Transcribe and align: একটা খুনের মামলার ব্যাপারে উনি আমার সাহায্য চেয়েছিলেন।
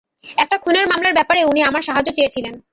একটা 0.37 0.57
খুনের 0.57 0.85
মামলার 0.87 1.13
ব্যাপারে 1.13 1.41
উনি 1.45 1.61
আমার 1.63 1.81
সাহায্য 1.81 2.09
চেয়েছিলেন। 2.15 2.53